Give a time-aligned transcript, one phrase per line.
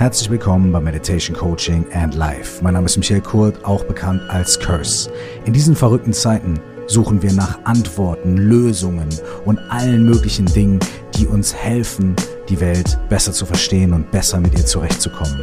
[0.00, 2.64] Herzlich willkommen bei Meditation Coaching and Life.
[2.64, 5.10] Mein Name ist Michael Kurt, auch bekannt als Curse.
[5.44, 9.10] In diesen verrückten Zeiten suchen wir nach Antworten, Lösungen
[9.44, 10.80] und allen möglichen Dingen,
[11.16, 12.16] die uns helfen,
[12.48, 15.38] die Welt besser zu verstehen und besser mit ihr zurechtzukommen.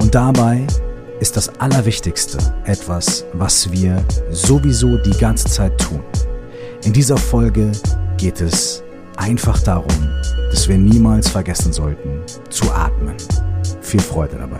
[0.00, 0.66] Und dabei
[1.20, 6.00] ist das Allerwichtigste etwas, was wir sowieso die ganze Zeit tun.
[6.82, 7.72] In dieser Folge
[8.16, 8.82] geht es
[9.18, 10.08] einfach darum,
[10.50, 13.16] dass wir niemals vergessen sollten, zu atmen.
[13.88, 14.58] Viel Freude dabei.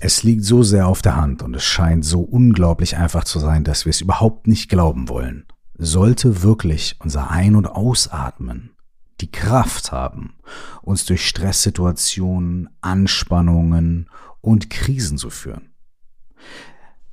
[0.00, 3.62] Es liegt so sehr auf der Hand und es scheint so unglaublich einfach zu sein,
[3.62, 5.44] dass wir es überhaupt nicht glauben wollen.
[5.76, 8.70] Sollte wirklich unser Ein- und Ausatmen
[9.20, 10.34] die Kraft haben,
[10.82, 14.08] uns durch Stresssituationen, Anspannungen
[14.40, 15.70] und Krisen zu führen.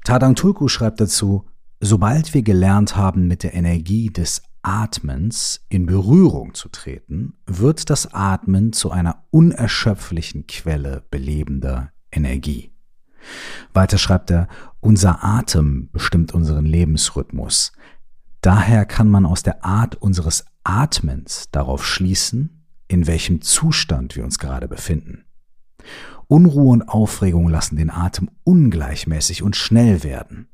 [0.03, 1.45] Tadang Tulku schreibt dazu,
[1.79, 8.13] sobald wir gelernt haben, mit der Energie des Atmens in Berührung zu treten, wird das
[8.13, 12.71] Atmen zu einer unerschöpflichen Quelle belebender Energie.
[13.73, 14.47] Weiter schreibt er,
[14.79, 17.73] unser Atem bestimmt unseren Lebensrhythmus.
[18.41, 24.39] Daher kann man aus der Art unseres Atmens darauf schließen, in welchem Zustand wir uns
[24.39, 25.25] gerade befinden.
[26.27, 30.49] Unruhe und Aufregung lassen den Atem ungleichmäßig und schnell werden.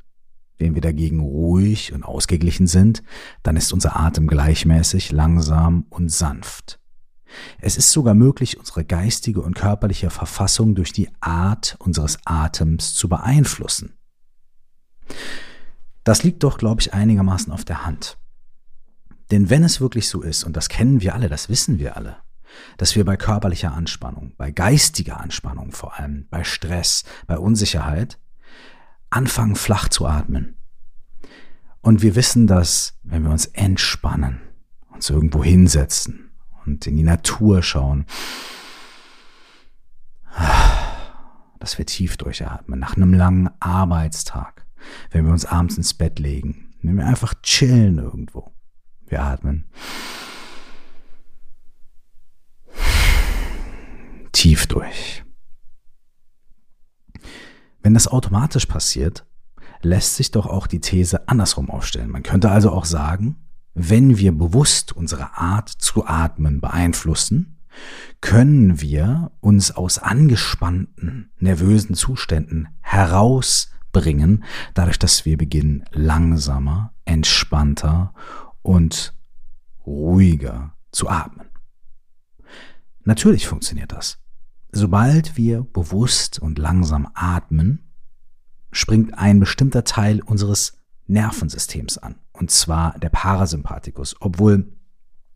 [0.58, 3.02] Wenn wir dagegen ruhig und ausgeglichen sind,
[3.42, 6.80] dann ist unser Atem gleichmäßig, langsam und sanft.
[7.60, 13.08] Es ist sogar möglich, unsere geistige und körperliche Verfassung durch die Art unseres Atems zu
[13.08, 13.94] beeinflussen.
[16.04, 18.18] Das liegt doch, glaube ich, einigermaßen auf der Hand.
[19.32, 22.18] Denn wenn es wirklich so ist, und das kennen wir alle, das wissen wir alle,
[22.78, 28.20] dass wir bei körperlicher Anspannung, bei geistiger Anspannung vor allem, bei Stress, bei Unsicherheit,
[29.10, 30.58] anfangen flach zu atmen.
[31.80, 34.42] Und wir wissen, dass wenn wir uns entspannen,
[34.90, 36.28] uns irgendwo hinsetzen,
[36.66, 38.06] und in die Natur schauen,
[41.60, 44.66] dass wir tief durchatmen nach einem langen Arbeitstag,
[45.10, 48.52] wenn wir uns abends ins Bett legen, wenn wir einfach chillen irgendwo.
[49.12, 49.66] Wir atmen
[54.42, 55.24] tief durch.
[57.84, 59.24] Wenn das automatisch passiert,
[59.84, 62.10] lässt sich doch auch die These andersrum aufstellen.
[62.10, 63.36] Man könnte also auch sagen,
[63.76, 67.60] wenn wir bewusst unsere Art zu atmen beeinflussen,
[68.20, 78.16] können wir uns aus angespannten, nervösen Zuständen herausbringen, dadurch, dass wir beginnen langsamer, entspannter
[78.62, 79.14] und
[79.86, 81.48] ruhiger zu atmen.
[83.04, 84.20] Natürlich funktioniert das.
[84.72, 87.92] Sobald wir bewusst und langsam atmen,
[88.72, 90.78] springt ein bestimmter Teil unseres
[91.08, 92.16] Nervensystems an.
[92.32, 94.16] Und zwar der Parasympathikus.
[94.20, 94.72] Obwohl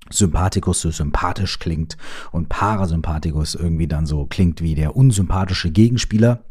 [0.10, 1.98] Sympathikus so sympathisch klingt
[2.32, 6.46] und Parasympathikus irgendwie dann so klingt wie der unsympathische Gegenspieler,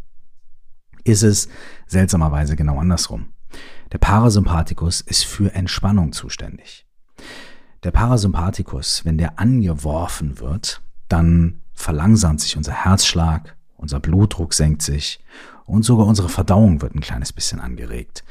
[1.05, 1.49] ist es
[1.87, 3.34] seltsamerweise genau andersrum.
[3.93, 6.87] Der Parasympathikus ist für Entspannung zuständig.
[7.83, 15.21] Der Parasympathikus, wenn der angeworfen wird, dann verlangsamt sich unser Herzschlag, unser Blutdruck senkt sich
[15.67, 18.25] und sogar unsere Verdauung wird ein kleines bisschen angeregt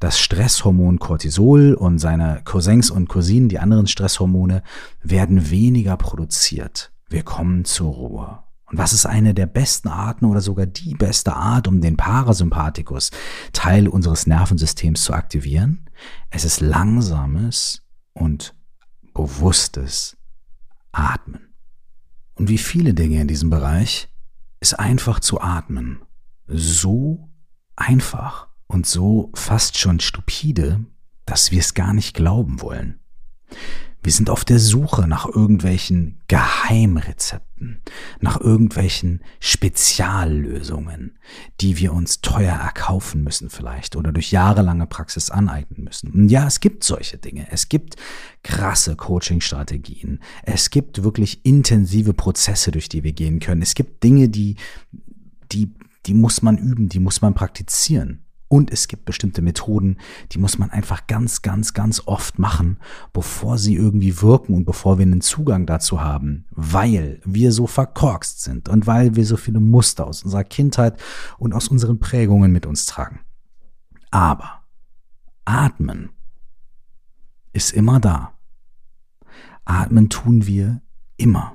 [0.00, 4.62] das Stresshormon Cortisol und seine Cousins und Cousinen, die anderen Stresshormone,
[5.02, 6.90] werden weniger produziert.
[7.08, 8.38] Wir kommen zur Ruhe.
[8.70, 13.10] Und was ist eine der besten Arten oder sogar die beste Art, um den Parasympathikus,
[13.52, 15.90] Teil unseres Nervensystems zu aktivieren?
[16.30, 17.82] Es ist langsames
[18.12, 18.54] und
[19.12, 20.16] bewusstes
[20.92, 21.54] Atmen.
[22.34, 24.08] Und wie viele Dinge in diesem Bereich
[24.60, 26.02] ist einfach zu atmen.
[26.46, 27.28] So
[27.76, 30.84] einfach und so fast schon stupide,
[31.26, 33.00] dass wir es gar nicht glauben wollen.
[34.02, 37.82] Wir sind auf der Suche nach irgendwelchen Geheimrezepten,
[38.20, 41.18] nach irgendwelchen Speziallösungen,
[41.60, 46.10] die wir uns teuer erkaufen müssen vielleicht oder durch jahrelange Praxis aneignen müssen.
[46.12, 47.46] Und ja, es gibt solche Dinge.
[47.50, 47.96] Es gibt
[48.42, 50.20] krasse Coaching-Strategien.
[50.44, 53.60] Es gibt wirklich intensive Prozesse, durch die wir gehen können.
[53.60, 54.56] Es gibt Dinge, die,
[55.52, 55.74] die,
[56.06, 58.24] die muss man üben, die muss man praktizieren.
[58.52, 59.96] Und es gibt bestimmte Methoden,
[60.32, 62.80] die muss man einfach ganz, ganz, ganz oft machen,
[63.12, 68.42] bevor sie irgendwie wirken und bevor wir einen Zugang dazu haben, weil wir so verkorkst
[68.42, 71.00] sind und weil wir so viele Muster aus unserer Kindheit
[71.38, 73.20] und aus unseren Prägungen mit uns tragen.
[74.10, 74.64] Aber
[75.44, 76.10] Atmen
[77.52, 78.32] ist immer da.
[79.64, 80.82] Atmen tun wir
[81.16, 81.54] immer.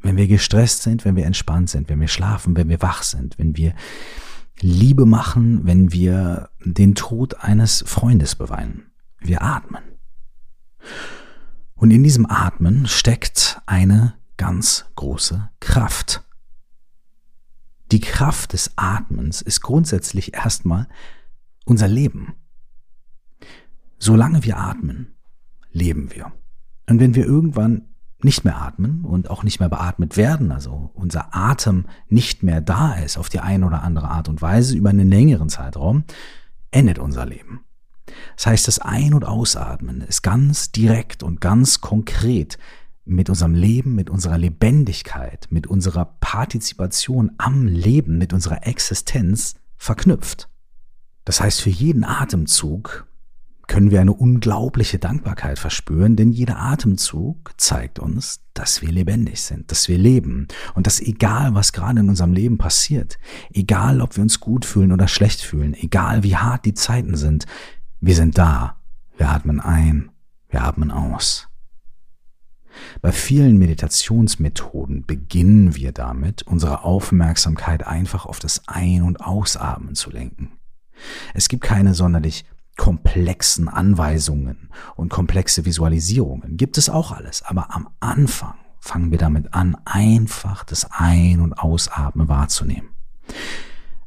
[0.00, 3.38] Wenn wir gestresst sind, wenn wir entspannt sind, wenn wir schlafen, wenn wir wach sind,
[3.38, 3.74] wenn wir
[4.60, 8.92] Liebe machen, wenn wir den Tod eines Freundes beweinen.
[9.18, 9.82] Wir atmen.
[11.74, 16.24] Und in diesem Atmen steckt eine ganz große Kraft.
[17.90, 20.88] Die Kraft des Atmens ist grundsätzlich erstmal
[21.64, 22.34] unser Leben.
[23.98, 25.14] Solange wir atmen,
[25.70, 26.32] leben wir.
[26.88, 27.91] Und wenn wir irgendwann
[28.24, 32.94] nicht mehr atmen und auch nicht mehr beatmet werden, also unser Atem nicht mehr da
[32.94, 36.04] ist auf die eine oder andere Art und Weise über einen längeren Zeitraum,
[36.70, 37.60] endet unser Leben.
[38.36, 42.58] Das heißt, das Ein- und Ausatmen ist ganz direkt und ganz konkret
[43.04, 50.48] mit unserem Leben, mit unserer Lebendigkeit, mit unserer Partizipation am Leben, mit unserer Existenz verknüpft.
[51.24, 53.06] Das heißt, für jeden Atemzug
[53.72, 59.70] können wir eine unglaubliche Dankbarkeit verspüren, denn jeder Atemzug zeigt uns, dass wir lebendig sind,
[59.70, 63.16] dass wir leben und dass egal, was gerade in unserem Leben passiert,
[63.50, 67.46] egal, ob wir uns gut fühlen oder schlecht fühlen, egal, wie hart die Zeiten sind,
[67.98, 68.76] wir sind da.
[69.16, 70.10] Wir atmen ein,
[70.50, 71.48] wir atmen aus.
[73.00, 80.10] Bei vielen Meditationsmethoden beginnen wir damit, unsere Aufmerksamkeit einfach auf das Ein- und Ausatmen zu
[80.10, 80.52] lenken.
[81.32, 82.44] Es gibt keine sonderlich
[82.76, 86.56] komplexen Anweisungen und komplexe Visualisierungen.
[86.56, 87.42] Gibt es auch alles.
[87.42, 92.88] Aber am Anfang fangen wir damit an, einfach das Ein- und Ausatmen wahrzunehmen.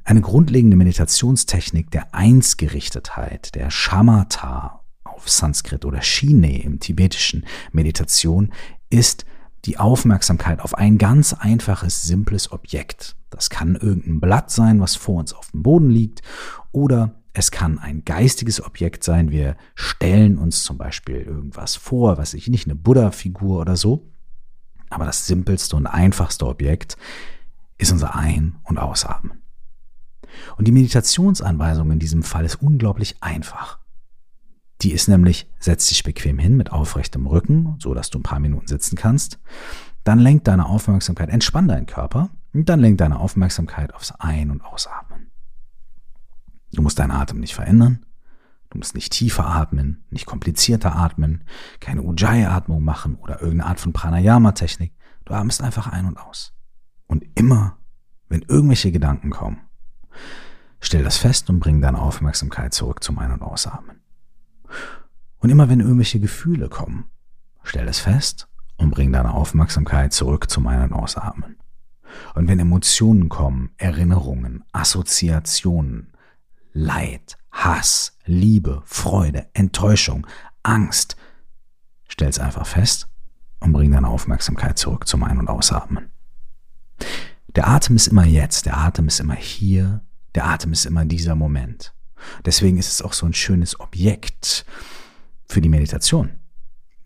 [0.03, 8.51] Eine grundlegende Meditationstechnik der Einsgerichtetheit, der Shamatha auf Sanskrit oder Shine im tibetischen Meditation,
[8.89, 9.25] ist
[9.65, 13.15] die Aufmerksamkeit auf ein ganz einfaches, simples Objekt.
[13.29, 16.21] Das kann irgendein Blatt sein, was vor uns auf dem Boden liegt,
[16.71, 19.29] oder es kann ein geistiges Objekt sein.
[19.29, 24.09] Wir stellen uns zum Beispiel irgendwas vor, was ich nicht eine Buddha-Figur oder so.
[24.89, 26.95] Aber das simpelste und einfachste Objekt
[27.77, 29.41] ist unser Ein- und Ausatmen.
[30.55, 33.79] Und die Meditationsanweisung in diesem Fall ist unglaublich einfach.
[34.81, 38.39] Die ist nämlich, setz dich bequem hin mit aufrechtem Rücken, so dass du ein paar
[38.39, 39.39] Minuten sitzen kannst.
[40.05, 44.63] Dann lenk deine Aufmerksamkeit, entspann deinen Körper und dann lenk deine Aufmerksamkeit aufs Ein- und
[44.63, 45.14] Ausatmen.
[46.75, 48.05] Du musst deinen Atem nicht verändern.
[48.69, 51.45] Du musst nicht tiefer atmen, nicht komplizierter atmen,
[51.79, 54.93] keine Ujjayi-Atmung machen oder irgendeine Art von Pranayama-Technik.
[55.23, 56.53] Du atmest einfach ein und aus.
[57.07, 57.77] Und immer,
[58.27, 59.61] wenn irgendwelche Gedanken kommen,
[60.81, 64.01] stell das fest und bring deine Aufmerksamkeit zurück zum Ein- und Ausatmen.
[65.39, 67.05] Und immer wenn irgendwelche Gefühle kommen,
[67.63, 71.57] stell es fest und bring deine Aufmerksamkeit zurück zum Ein- und Ausatmen.
[72.33, 76.14] Und wenn Emotionen kommen, Erinnerungen, Assoziationen,
[76.77, 80.27] Leid, Hass, Liebe, Freude, Enttäuschung,
[80.61, 81.15] Angst.
[82.09, 83.07] Stell's einfach fest
[83.61, 86.09] und bring deine Aufmerksamkeit zurück zum Ein- und Ausatmen.
[87.47, 90.01] Der Atem ist immer jetzt, der Atem ist immer hier,
[90.35, 91.93] der Atem ist immer dieser Moment.
[92.43, 94.65] Deswegen ist es auch so ein schönes Objekt
[95.47, 96.31] für die Meditation,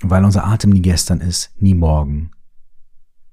[0.01, 2.31] weil unser Atem nie gestern ist, nie morgen,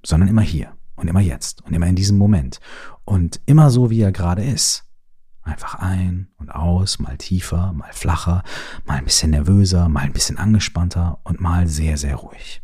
[0.05, 2.61] sondern immer hier und immer jetzt und immer in diesem Moment
[3.07, 4.86] und immer so, wie er gerade ist.
[5.47, 8.43] Einfach ein und aus, mal tiefer, mal flacher,
[8.85, 12.63] mal ein bisschen nervöser, mal ein bisschen angespannter und mal sehr, sehr ruhig.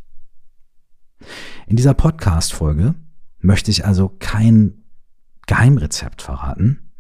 [1.69, 2.96] In dieser Podcast-Folge
[3.38, 4.82] möchte ich also kein
[5.46, 6.91] Geheimrezept verraten.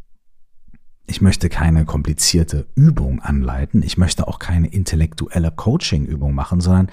[1.06, 3.82] Ich möchte keine komplizierte Übung anleiten.
[3.82, 6.90] Ich möchte auch keine intellektuelle Coaching-Übung machen, sondern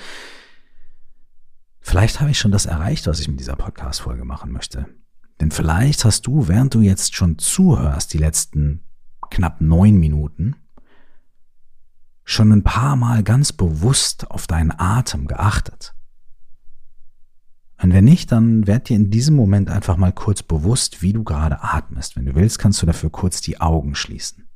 [1.79, 4.87] vielleicht habe ich schon das erreicht, was ich mit dieser Podcast-Folge machen möchte.
[5.39, 8.83] Denn vielleicht hast du, während du jetzt schon zuhörst, die letzten
[9.29, 10.55] knapp neun Minuten,
[12.25, 15.95] schon ein paar Mal ganz bewusst auf deinen Atem geachtet.
[17.81, 21.23] Und wenn nicht, dann werd dir in diesem Moment einfach mal kurz bewusst, wie du
[21.23, 22.17] gerade atmest.
[22.17, 24.49] Wenn du willst, kannst du dafür kurz die Augen schließen.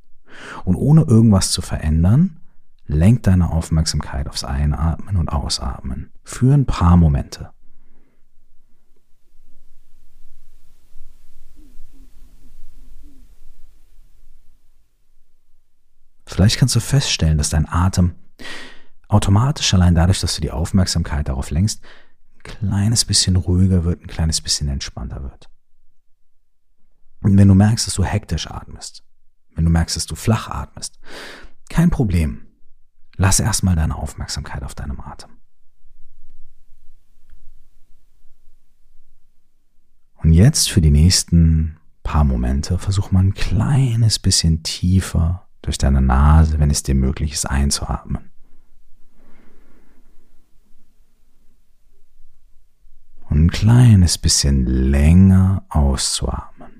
[0.64, 2.40] Und ohne irgendwas zu verändern,
[2.86, 7.53] lenk deine Aufmerksamkeit aufs Einatmen und Ausatmen für ein paar Momente.
[16.26, 18.14] Vielleicht kannst du feststellen, dass dein Atem
[19.08, 21.82] automatisch allein dadurch, dass du die Aufmerksamkeit darauf lenkst,
[22.36, 25.48] ein kleines bisschen ruhiger wird, ein kleines bisschen entspannter wird.
[27.20, 29.04] Und wenn du merkst, dass du hektisch atmest,
[29.54, 30.98] wenn du merkst, dass du flach atmest,
[31.68, 32.46] kein Problem.
[33.16, 35.30] Lass erstmal deine Aufmerksamkeit auf deinem Atem.
[40.16, 46.02] Und jetzt für die nächsten paar Momente versuch mal ein kleines bisschen tiefer durch deine
[46.02, 48.30] Nase, wenn es dir möglich ist, einzuatmen.
[53.30, 56.70] Und ein kleines bisschen länger auszuatmen.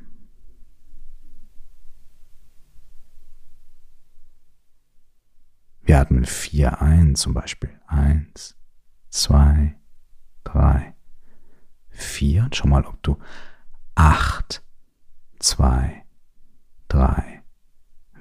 [5.81, 8.57] Wir atmen vier ein, zum Beispiel eins,
[9.09, 9.77] zwei,
[10.45, 10.95] drei,
[11.89, 12.45] vier.
[12.45, 13.19] Und schau mal, ob du
[13.95, 14.63] acht,
[15.39, 16.05] zwei,
[16.89, 17.34] drei,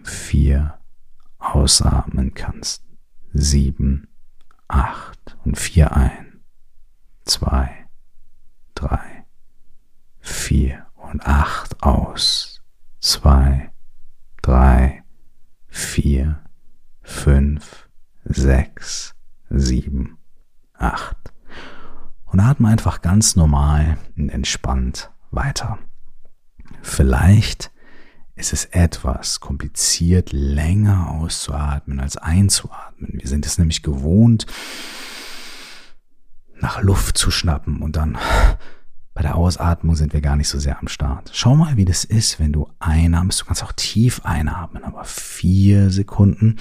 [0.04, 0.80] vier
[1.40, 2.84] ausatmen kannst.
[3.34, 4.08] Sieben,
[4.68, 6.42] acht und vier ein,
[7.26, 7.88] zwei,
[8.76, 9.26] drei,
[10.20, 12.62] vier und acht aus.
[13.00, 13.72] Zwei,
[14.42, 15.04] drei,
[15.68, 16.44] vier,
[17.02, 17.90] fünf,
[18.24, 19.14] sechs,
[19.50, 20.18] sieben,
[20.74, 21.18] acht.
[22.26, 25.78] Und atme einfach ganz normal und entspannt weiter.
[26.82, 27.73] Vielleicht
[28.36, 33.12] ist es etwas kompliziert, länger auszuatmen als einzuatmen.
[33.14, 34.46] Wir sind es nämlich gewohnt,
[36.60, 38.18] nach Luft zu schnappen und dann
[39.14, 41.30] bei der Ausatmung sind wir gar nicht so sehr am Start.
[41.34, 43.42] Schau mal, wie das ist, wenn du einatmest.
[43.42, 46.58] Du kannst auch tief einatmen, aber vier Sekunden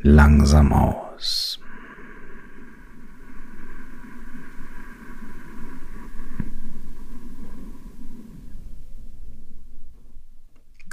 [0.00, 1.60] langsam aus.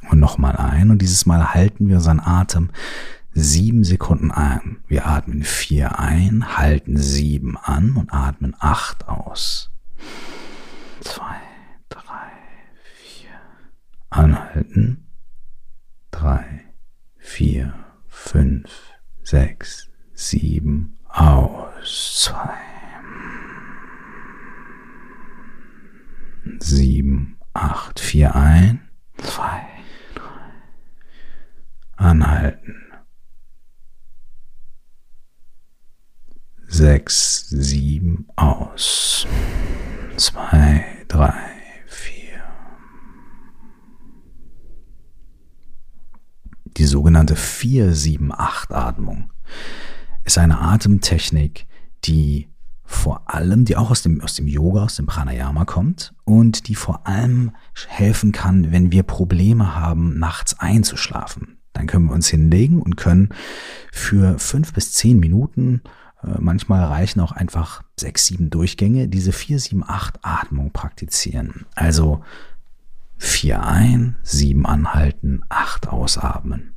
[0.09, 2.69] Und nochmal ein und dieses Mal halten wir unseren Atem
[3.33, 4.77] sieben Sekunden ein.
[4.87, 9.71] Wir atmen vier ein, halten sieben an und atmen acht aus.
[11.01, 11.41] Zwei,
[11.89, 12.31] drei,
[13.03, 13.29] vier.
[14.09, 15.07] Anhalten.
[16.11, 16.61] Drei,
[17.17, 17.73] vier,
[18.07, 18.69] fünf,
[19.21, 22.21] sechs, sieben, aus.
[22.23, 22.57] Zwei.
[26.59, 28.87] Sieben, acht, vier ein.
[29.17, 29.64] Zwei.
[32.05, 32.85] Anhalten.
[36.67, 39.25] sechs, sieben aus.
[40.17, 41.33] Zwei, drei,
[41.87, 42.43] vier.
[46.77, 49.31] Die sogenannte 4-7-8-Atmung
[50.25, 51.65] ist eine Atemtechnik,
[52.03, 52.49] die
[52.83, 56.75] vor allem, die auch aus dem, aus dem Yoga, aus dem Pranayama kommt und die
[56.75, 57.51] vor allem
[57.87, 61.54] helfen kann, wenn wir Probleme haben, nachts einzuschlafen.
[61.75, 63.29] Dann können wir uns hinlegen und können
[63.91, 65.81] für fünf bis zehn Minuten
[66.23, 71.65] äh, manchmal reichen auch einfach sechs, sieben Durchgänge, diese vier, sieben, acht Atmung praktizieren.
[71.75, 72.23] Also
[73.17, 76.73] vier ein, sieben anhalten, acht ausatmen.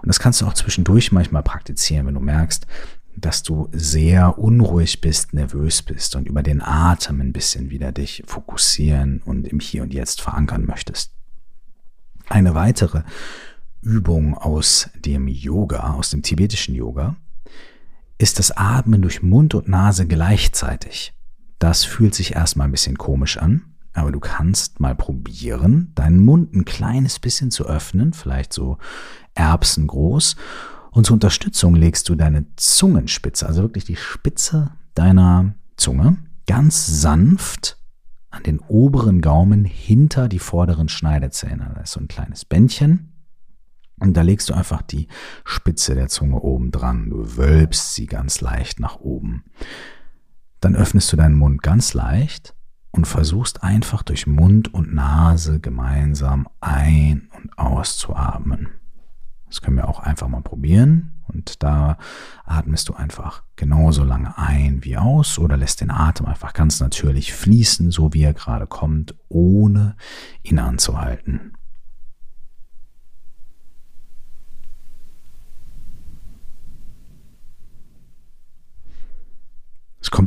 [0.00, 2.66] Und das kannst du auch zwischendurch manchmal praktizieren, wenn du merkst,
[3.14, 8.22] dass du sehr unruhig bist, nervös bist und über den Atem ein bisschen wieder dich
[8.26, 11.12] fokussieren und im Hier und Jetzt verankern möchtest.
[12.28, 13.02] Eine weitere
[13.82, 17.16] Übung aus dem Yoga, aus dem tibetischen Yoga,
[18.16, 21.12] ist das Atmen durch Mund und Nase gleichzeitig.
[21.58, 23.62] Das fühlt sich erstmal ein bisschen komisch an,
[23.92, 28.78] aber du kannst mal probieren, deinen Mund ein kleines bisschen zu öffnen, vielleicht so
[29.34, 30.36] erbsengroß.
[30.92, 37.78] Und zur Unterstützung legst du deine Zungenspitze, also wirklich die Spitze deiner Zunge, ganz sanft
[38.30, 41.72] an den oberen Gaumen hinter die vorderen Schneidezähne.
[41.74, 43.11] Da ist so ein kleines Bändchen.
[44.02, 45.06] Und da legst du einfach die
[45.44, 47.08] Spitze der Zunge oben dran.
[47.08, 49.44] Du wölbst sie ganz leicht nach oben.
[50.58, 52.56] Dann öffnest du deinen Mund ganz leicht
[52.90, 58.70] und versuchst einfach durch Mund und Nase gemeinsam ein- und auszuatmen.
[59.46, 61.12] Das können wir auch einfach mal probieren.
[61.28, 61.96] Und da
[62.44, 67.32] atmest du einfach genauso lange ein wie aus oder lässt den Atem einfach ganz natürlich
[67.34, 69.94] fließen, so wie er gerade kommt, ohne
[70.42, 71.52] ihn anzuhalten.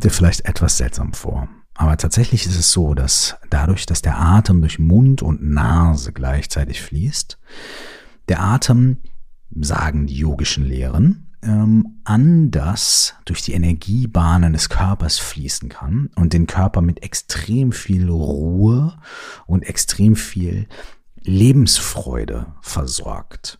[0.05, 1.49] Dir vielleicht etwas seltsam vor.
[1.73, 6.81] Aber tatsächlich ist es so, dass dadurch, dass der Atem durch Mund und Nase gleichzeitig
[6.81, 7.37] fließt,
[8.29, 8.97] der Atem,
[9.59, 16.47] sagen die yogischen Lehren, ähm, anders durch die Energiebahnen des Körpers fließen kann und den
[16.47, 18.97] Körper mit extrem viel Ruhe
[19.45, 20.67] und extrem viel
[21.21, 23.59] Lebensfreude versorgt.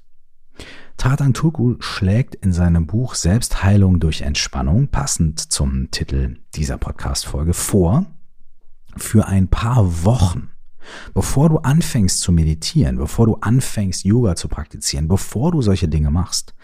[0.98, 8.06] Tatan Turku schlägt in seinem Buch Selbstheilung durch Entspannung, passend zum Titel dieser Podcast-Folge, vor,
[8.96, 10.50] für ein paar Wochen,
[11.14, 16.12] bevor du anfängst zu meditieren, bevor du anfängst, Yoga zu praktizieren, bevor du solche Dinge
[16.12, 16.56] machst,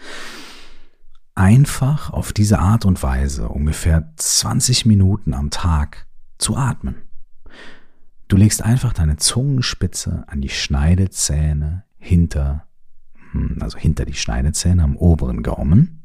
[1.34, 6.06] einfach auf diese Art und Weise ungefähr 20 Minuten am Tag
[6.38, 6.96] zu atmen.
[8.28, 12.66] Du legst einfach deine Zungenspitze an die Schneidezähne hinter
[13.60, 16.02] also hinter die Schneidezähne am oberen Gaumen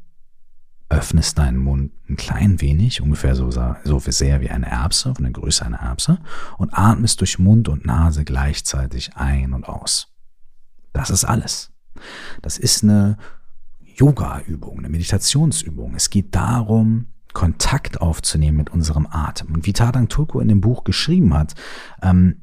[0.90, 5.32] öffnest deinen Mund ein klein wenig, ungefähr so, so sehr wie eine Erbse, von der
[5.32, 6.18] Größe einer Erbse,
[6.56, 10.08] und atmest durch Mund und Nase gleichzeitig ein und aus.
[10.92, 11.72] Das ist alles.
[12.40, 13.18] Das ist eine
[13.84, 15.94] Yoga-Übung, eine Meditationsübung.
[15.94, 19.52] Es geht darum, Kontakt aufzunehmen mit unserem Atem.
[19.52, 21.54] Und wie Tadang Turko in dem Buch geschrieben hat,
[22.02, 22.42] ähm,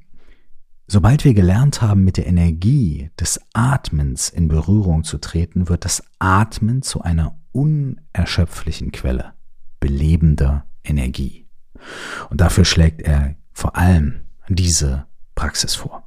[0.88, 6.04] sobald wir gelernt haben, mit der Energie des Atmens in Berührung zu treten, wird das
[6.20, 9.34] Atmen zu einer unerschöpflichen Quelle
[9.80, 11.48] belebender Energie.
[12.30, 16.04] Und dafür schlägt er vor allem diese Praxis vor.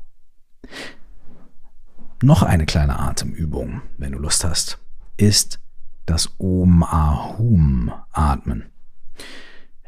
[2.22, 4.78] Noch eine kleine Atemübung, wenn du Lust hast,
[5.16, 5.60] ist
[6.06, 8.64] das Om Ahum Atmen.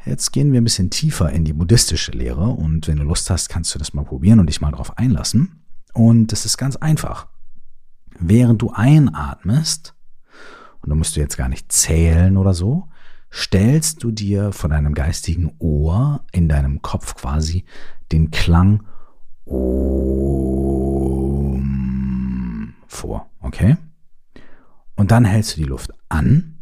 [0.05, 3.49] Jetzt gehen wir ein bisschen tiefer in die buddhistische Lehre und wenn du Lust hast,
[3.49, 5.63] kannst du das mal probieren und dich mal darauf einlassen.
[5.93, 7.27] Und es ist ganz einfach.
[8.17, 9.93] Während du einatmest,
[10.81, 12.87] und da musst du jetzt gar nicht zählen oder so,
[13.31, 17.65] stellst du dir von deinem geistigen Ohr in deinem Kopf quasi
[18.11, 18.83] den Klang
[19.45, 20.01] Om
[22.87, 23.77] vor, okay?
[24.95, 26.57] Und dann hältst du die Luft an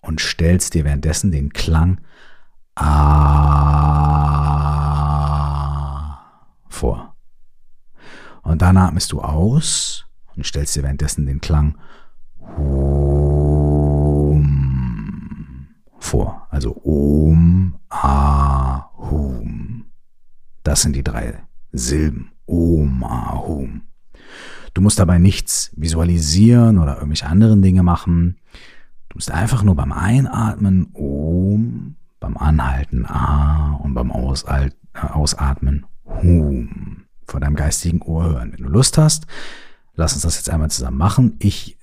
[0.00, 2.00] und stellst dir währenddessen den Klang
[2.76, 3.16] A
[6.68, 7.16] vor.
[8.42, 10.06] Und dann atmest du aus
[10.36, 11.78] und stellst dir währenddessen den Klang
[12.56, 12.96] Hum
[15.98, 16.46] vor.
[16.50, 19.86] Also Om, A, Hum.
[20.62, 21.42] Das sind die drei
[21.72, 22.30] Silben.
[22.46, 23.82] Om, A, Hum.
[24.74, 28.36] Du musst dabei nichts visualisieren oder irgendwelche anderen Dinge machen.
[29.08, 37.04] Du musst einfach nur beim Einatmen Om beim Anhalten A und beim äh, Ausatmen Hum
[37.26, 38.52] vor deinem geistigen Ohr hören.
[38.52, 39.26] Wenn du Lust hast,
[39.94, 41.36] lass uns das jetzt einmal zusammen machen.
[41.38, 41.76] Ich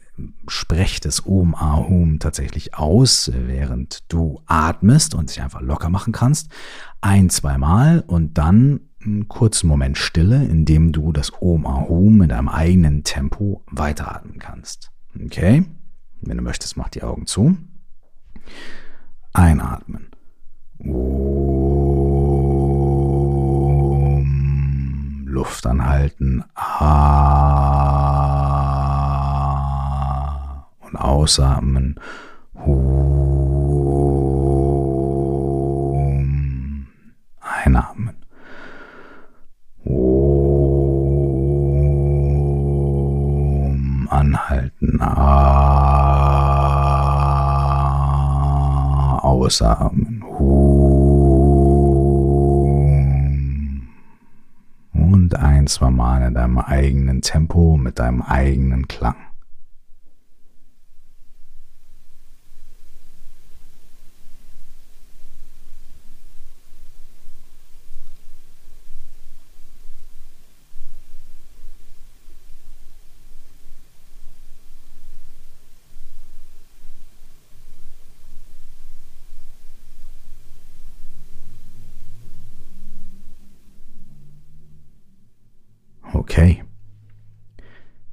[0.48, 6.14] spreche das Om, A, Hum tatsächlich aus, während du atmest und dich einfach locker machen
[6.14, 6.50] kannst.
[7.02, 12.22] Ein, zweimal und dann einen kurzen Moment Stille, in dem du das Om, A, Hum
[12.22, 14.92] in deinem eigenen Tempo weiteratmen kannst.
[15.22, 15.66] Okay?
[16.22, 17.58] Wenn du möchtest, mach die Augen zu.
[19.34, 20.13] Einatmen.
[20.86, 20.96] Um,
[25.26, 26.44] Luft anhalten.
[26.56, 26.84] Ah,
[30.82, 31.96] und ausatmen.
[32.54, 33.64] Um,
[37.40, 38.16] einatmen.
[39.86, 40.28] Um,
[44.10, 45.00] anhalten.
[45.02, 45.54] Ah,
[49.20, 50.13] ausatmen.
[55.36, 59.16] Ein, zwei Mal in deinem eigenen Tempo mit deinem eigenen Klang.
[86.24, 86.64] Okay.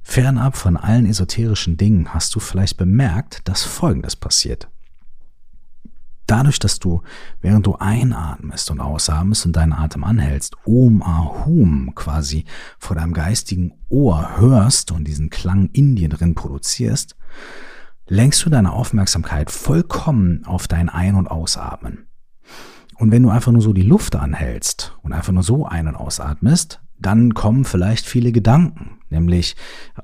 [0.01, 4.69] Fernab von allen esoterischen Dingen hast du vielleicht bemerkt, dass Folgendes passiert.
[6.27, 7.03] Dadurch, dass du,
[7.39, 12.43] während du einatmest und ausatmest und deinen Atem anhältst, Om Ahum quasi
[12.79, 17.15] vor deinem geistigen Ohr hörst und diesen Klang in dir drin produzierst,
[18.07, 22.07] lenkst du deine Aufmerksamkeit vollkommen auf dein Ein- und Ausatmen.
[22.97, 25.95] Und wenn du einfach nur so die Luft anhältst und einfach nur so ein- und
[25.95, 29.55] ausatmest, dann kommen vielleicht viele Gedanken, nämlich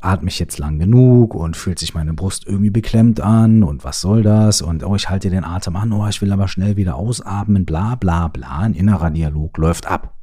[0.01, 4.01] atme ich jetzt lang genug und fühlt sich meine Brust irgendwie beklemmt an und was
[4.01, 4.61] soll das?
[4.61, 7.95] Und oh, ich halte den Atem an, oh, ich will aber schnell wieder ausatmen, bla
[7.95, 10.15] bla bla, ein innerer Dialog läuft ab.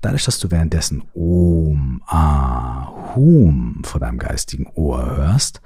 [0.00, 5.60] Dadurch, dass du währenddessen Om, Ah, Hum vor deinem geistigen Ohr hörst,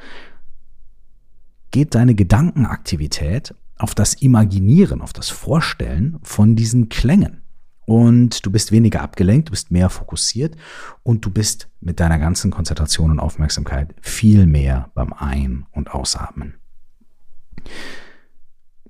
[1.70, 7.43] geht deine Gedankenaktivität auf das Imaginieren, auf das Vorstellen von diesen Klängen
[7.86, 10.56] und du bist weniger abgelenkt, du bist mehr fokussiert
[11.02, 16.54] und du bist mit deiner ganzen Konzentration und Aufmerksamkeit viel mehr beim Ein- und Ausatmen.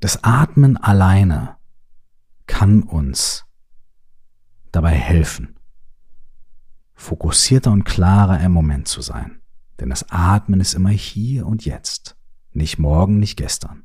[0.00, 1.56] Das Atmen alleine
[2.46, 3.44] kann uns
[4.70, 5.58] dabei helfen,
[6.94, 9.40] fokussierter und klarer im Moment zu sein.
[9.80, 12.16] Denn das Atmen ist immer hier und jetzt,
[12.52, 13.84] nicht morgen, nicht gestern.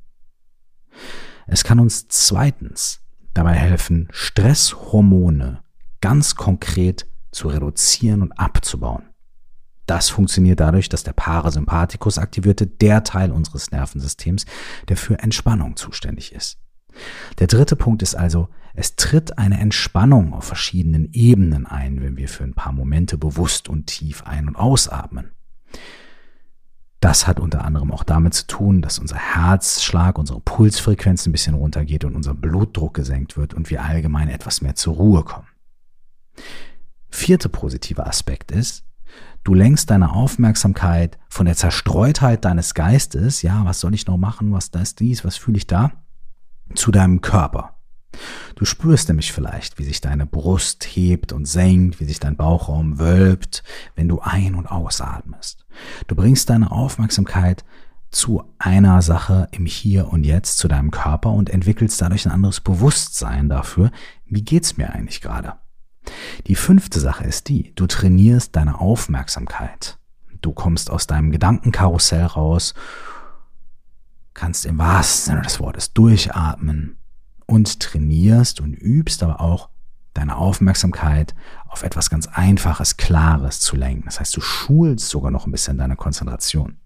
[1.48, 3.02] Es kann uns zweitens
[3.33, 5.63] dabei helfen, Stresshormone
[6.01, 9.03] ganz konkret zu reduzieren und abzubauen.
[9.85, 14.45] Das funktioniert dadurch, dass der Parasympathikus aktiviert wird, der Teil unseres Nervensystems,
[14.87, 16.59] der für Entspannung zuständig ist.
[17.39, 22.27] Der dritte Punkt ist also, es tritt eine Entspannung auf verschiedenen Ebenen ein, wenn wir
[22.27, 25.31] für ein paar Momente bewusst und tief ein- und ausatmen.
[26.99, 31.55] Das hat unter anderem auch damit zu tun, dass unser Herzschlag, unsere Pulsfrequenz ein bisschen
[31.55, 35.47] runtergeht und unser Blutdruck gesenkt wird und wir allgemein etwas mehr zur Ruhe kommen.
[37.09, 38.83] Vierter positiver Aspekt ist,
[39.43, 44.51] du lenkst deine Aufmerksamkeit von der Zerstreutheit deines Geistes, ja, was soll ich noch machen,
[44.51, 45.91] was da ist dies, was fühle ich da,
[46.75, 47.78] zu deinem Körper.
[48.56, 53.00] Du spürst nämlich vielleicht, wie sich deine Brust hebt und senkt, wie sich dein Bauchraum
[53.00, 53.63] wölbt,
[53.95, 55.65] wenn du ein- und ausatmest.
[56.08, 57.63] Du bringst deine Aufmerksamkeit
[58.12, 62.60] zu einer Sache im Hier und Jetzt, zu deinem Körper und entwickelst dadurch ein anderes
[62.60, 63.91] Bewusstsein dafür,
[64.26, 65.54] wie geht's mir eigentlich gerade.
[66.48, 70.00] Die fünfte Sache ist die, du trainierst deine Aufmerksamkeit.
[70.41, 72.74] Du kommst aus deinem Gedankenkarussell raus,
[74.34, 76.98] kannst im wahrsten Sinne des Wortes durchatmen,
[77.49, 79.69] und trainierst und übst aber auch
[80.13, 81.33] deine Aufmerksamkeit
[81.67, 84.03] auf etwas ganz Einfaches, Klares zu lenken.
[84.05, 86.77] Das heißt, du schulst sogar noch ein bisschen deine Konzentration.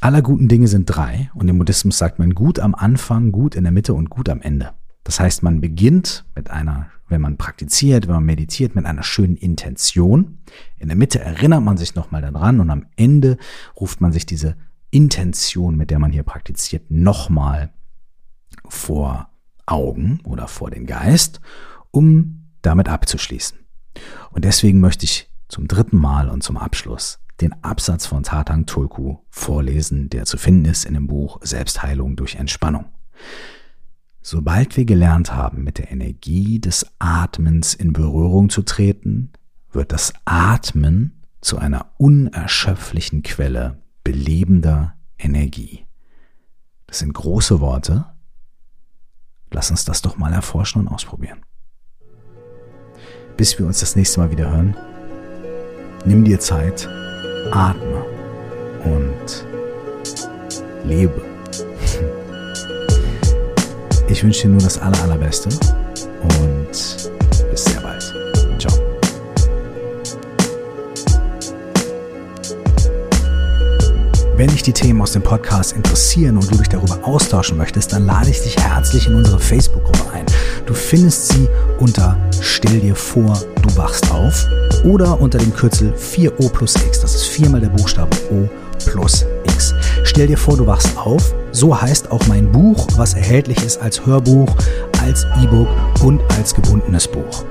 [0.00, 3.64] Aller guten Dinge sind drei und im Buddhismus sagt man gut am Anfang, gut in
[3.64, 4.72] der Mitte und gut am Ende.
[5.04, 9.36] Das heißt, man beginnt mit einer, wenn man praktiziert, wenn man meditiert, mit einer schönen
[9.36, 10.38] Intention.
[10.78, 13.38] In der Mitte erinnert man sich nochmal daran und am Ende
[13.80, 14.56] ruft man sich diese
[14.90, 17.70] Intention, mit der man hier praktiziert, nochmal
[18.68, 19.28] vor
[19.66, 21.40] Augen oder vor den Geist,
[21.90, 23.58] um damit abzuschließen.
[24.30, 29.18] Und deswegen möchte ich zum dritten Mal und zum Abschluss den Absatz von Tatang Tulku
[29.30, 32.86] vorlesen, der zu finden ist in dem Buch Selbstheilung durch Entspannung.
[34.22, 39.32] Sobald wir gelernt haben, mit der Energie des Atmens in Berührung zu treten,
[39.70, 45.86] wird das Atmen zu einer unerschöpflichen Quelle belebender Energie.
[46.86, 48.06] Das sind große Worte,
[49.56, 51.40] Lass uns das doch mal erforschen und ausprobieren.
[53.38, 54.76] Bis wir uns das nächste Mal wieder hören,
[56.04, 56.86] nimm dir Zeit,
[57.52, 58.04] atme
[58.84, 59.46] und
[60.84, 61.22] lebe.
[64.08, 66.55] Ich wünsche dir nur das Aller, Allerbeste und
[74.36, 78.04] Wenn dich die Themen aus dem Podcast interessieren und du dich darüber austauschen möchtest, dann
[78.04, 80.26] lade ich dich herzlich in unsere Facebook-Gruppe ein.
[80.66, 84.46] Du findest sie unter Stell dir vor, du wachst auf
[84.84, 87.00] oder unter dem Kürzel 4O plus X.
[87.00, 88.46] Das ist viermal der Buchstabe O
[88.84, 89.72] plus X.
[90.04, 91.34] Stell dir vor, du wachst auf.
[91.52, 94.54] So heißt auch mein Buch, was erhältlich ist als Hörbuch,
[95.00, 95.68] als E-Book
[96.02, 97.46] und als gebundenes Buch.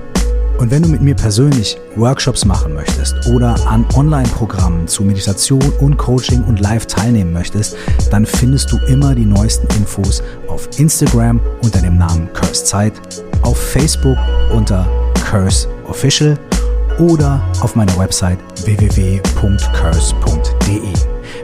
[0.58, 5.98] Und wenn du mit mir persönlich Workshops machen möchtest oder an Online-Programmen zu Meditation und
[5.98, 7.76] Coaching und Live teilnehmen möchtest,
[8.10, 12.94] dann findest du immer die neuesten Infos auf Instagram unter dem Namen Curse Zeit,
[13.42, 14.18] auf Facebook
[14.54, 14.88] unter
[15.30, 16.40] Curse Official
[17.00, 19.34] oder auf meiner Website www.curse.de.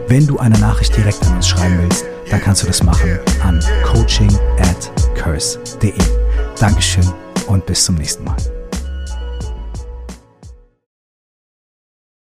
[0.08, 3.62] Wenn du eine Nachricht direkt an uns schreiben willst, dann kannst du das machen an
[3.84, 5.92] coaching at curse.de.
[6.58, 7.06] Dankeschön
[7.46, 8.36] und bis zum nächsten Mal.